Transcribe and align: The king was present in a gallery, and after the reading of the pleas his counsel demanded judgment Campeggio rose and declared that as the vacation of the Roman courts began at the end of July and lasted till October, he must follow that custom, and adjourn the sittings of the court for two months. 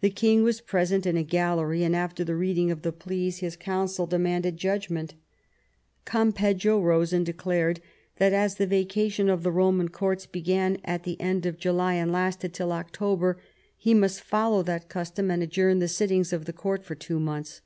The 0.00 0.10
king 0.10 0.44
was 0.44 0.60
present 0.60 1.04
in 1.06 1.16
a 1.16 1.24
gallery, 1.24 1.82
and 1.82 1.96
after 1.96 2.22
the 2.22 2.36
reading 2.36 2.70
of 2.70 2.82
the 2.82 2.92
pleas 2.92 3.38
his 3.38 3.56
counsel 3.56 4.06
demanded 4.06 4.56
judgment 4.56 5.14
Campeggio 6.04 6.78
rose 6.78 7.12
and 7.12 7.26
declared 7.26 7.80
that 8.18 8.32
as 8.32 8.54
the 8.58 8.66
vacation 8.68 9.28
of 9.28 9.42
the 9.42 9.50
Roman 9.50 9.88
courts 9.88 10.24
began 10.24 10.78
at 10.84 11.02
the 11.02 11.20
end 11.20 11.46
of 11.46 11.58
July 11.58 11.94
and 11.94 12.12
lasted 12.12 12.54
till 12.54 12.70
October, 12.72 13.40
he 13.76 13.92
must 13.92 14.20
follow 14.20 14.62
that 14.62 14.88
custom, 14.88 15.32
and 15.32 15.42
adjourn 15.42 15.80
the 15.80 15.88
sittings 15.88 16.32
of 16.32 16.44
the 16.44 16.52
court 16.52 16.84
for 16.84 16.94
two 16.94 17.18
months. 17.18 17.60